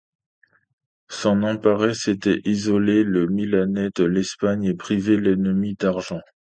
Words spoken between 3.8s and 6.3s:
de l’Espagne, et priver l’ennemi d’argent.